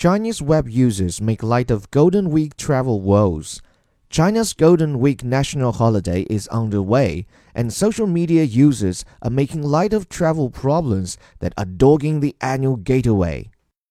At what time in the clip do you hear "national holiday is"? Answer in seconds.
5.22-6.48